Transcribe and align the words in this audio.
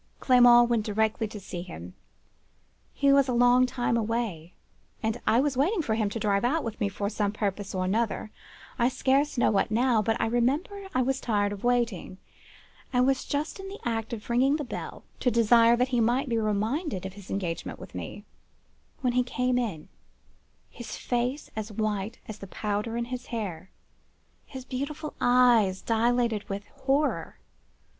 Clement 0.19 0.67
went 0.67 0.83
directly 0.83 1.27
to 1.27 1.39
see 1.39 1.61
him. 1.61 1.93
He 2.91 3.13
was 3.13 3.27
a 3.27 3.33
long 3.33 3.67
time 3.67 3.95
away, 3.95 4.55
and 5.03 5.21
I 5.27 5.39
was 5.39 5.55
waiting 5.55 5.83
for 5.83 5.93
him 5.93 6.09
to 6.09 6.19
drive 6.19 6.43
out 6.43 6.63
with 6.63 6.79
me, 6.79 6.89
for 6.89 7.07
some 7.07 7.31
purpose 7.31 7.75
or 7.75 7.85
another, 7.85 8.31
I 8.79 8.89
scarce 8.89 9.37
know 9.37 9.51
what, 9.51 9.69
but 9.69 10.19
I 10.19 10.25
remember 10.25 10.87
I 10.95 11.03
was 11.03 11.21
tired 11.21 11.51
of 11.53 11.63
waiting, 11.63 12.17
and 12.91 13.05
was 13.05 13.25
just 13.25 13.59
in 13.59 13.67
the 13.69 13.77
act 13.85 14.11
of 14.11 14.27
ringing 14.27 14.55
the 14.55 14.63
bell 14.63 15.03
to 15.19 15.29
desire 15.29 15.77
that 15.77 15.89
he 15.89 16.01
might 16.01 16.27
be 16.27 16.39
reminded 16.39 17.05
of 17.05 17.13
his 17.13 17.29
engagement 17.29 17.77
with 17.77 17.93
me, 17.93 18.25
when 19.01 19.13
he 19.13 19.21
came 19.21 19.59
in, 19.59 19.87
his 20.71 20.97
face 20.97 21.51
as 21.55 21.71
white 21.71 22.17
as 22.27 22.39
the 22.39 22.47
powder 22.47 22.97
in 22.97 23.05
his 23.05 23.27
hair, 23.27 23.69
his 24.47 24.65
beautiful 24.65 25.13
eyes 25.21 25.79
dilated 25.79 26.49
with 26.49 26.65
horror. 26.69 27.37